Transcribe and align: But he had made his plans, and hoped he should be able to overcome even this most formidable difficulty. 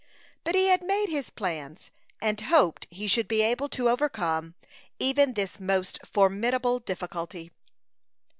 But 0.43 0.55
he 0.55 0.65
had 0.69 0.81
made 0.81 1.09
his 1.09 1.29
plans, 1.29 1.91
and 2.19 2.41
hoped 2.41 2.87
he 2.89 3.05
should 3.07 3.27
be 3.27 3.43
able 3.43 3.69
to 3.69 3.87
overcome 3.87 4.55
even 4.97 5.35
this 5.35 5.59
most 5.59 5.99
formidable 6.07 6.79
difficulty. 6.79 7.51